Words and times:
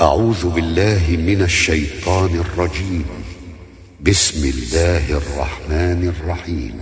أعوذ 0.00 0.48
بالله 0.48 1.02
من 1.08 1.42
الشيطان 1.42 2.40
الرجيم. 2.40 3.04
بسم 4.06 4.52
الله 4.58 5.10
الرحمن 5.10 6.12
الرحيم. 6.16 6.80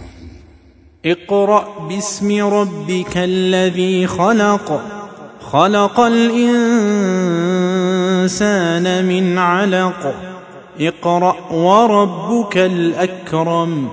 اقرأ 1.05 1.89
باسم 1.89 2.45
ربك 2.55 3.17
الذي 3.17 4.07
خلق. 4.07 4.83
خلق 5.41 6.01
الإنسان 6.01 6.55
من 9.05 9.39
علق. 9.39 10.15
اقرأ 10.81 11.53
وربك 11.53 12.57
الأكرم 12.57 13.89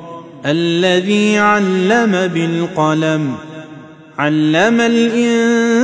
الذي 0.46 1.38
علم 1.38 2.12
بالقلم. 2.12 3.36
علم 4.20 4.82
الإنسان 4.82 5.82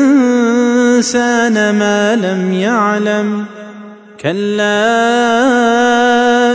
ما 1.54 2.16
لم 2.16 2.54
يعلم. 2.54 3.46
كلا 4.22 5.02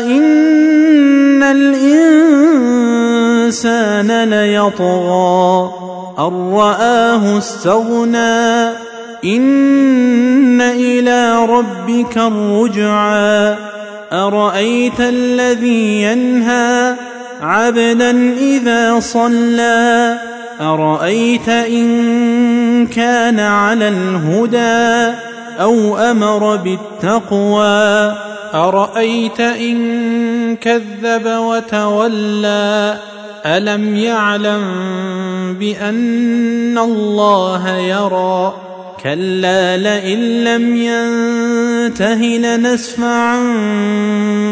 إن 0.06 1.42
الإنسان 1.42 4.24
ليطغى. 4.24 5.70
أن 6.18 6.54
رآه 6.54 7.38
استغنى. 7.38 8.68
إن 9.24 10.60
إلى 10.60 11.46
ربك 11.46 12.18
الرجعى. 12.18 13.54
أرأيت 14.12 15.00
الذي 15.00 16.02
ينهى 16.02 16.94
عبدا 17.42 18.34
إذا 18.38 19.00
صلى. 19.00 20.16
أرأيت 20.60 21.48
إن 21.48 22.41
كان 22.86 23.40
على 23.40 23.88
الهدى 23.88 25.16
أو 25.60 25.98
أمر 25.98 26.56
بالتقوى. 26.56 28.16
أرأيت 28.54 29.40
إن 29.40 30.56
كذب 30.56 31.26
وتولى؟ 31.26 32.98
ألم 33.46 33.96
يعلم 33.96 34.62
بأن 35.60 36.78
الله 36.78 37.76
يرى؟ 37.76 38.54
كلا 39.02 39.76
لئن 39.76 40.44
لم 40.44 40.76
ينته 40.76 42.22
لنسفعا 42.22 43.42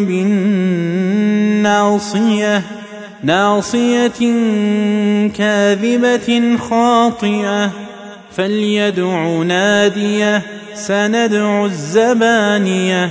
بالناصية. 0.00 2.62
ناصية 3.24 4.20
كاذبة 5.38 6.58
خاطئة. 6.70 7.70
فليدع 8.36 9.42
ناديه 9.42 10.42
سندع 10.74 11.64
الزبانيه 11.64 13.10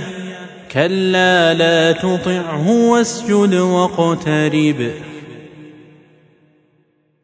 كلا 0.72 1.54
لا 1.54 1.92
تطعه 1.92 2.70
واسجد 2.70 3.54
واقترب 3.54 4.90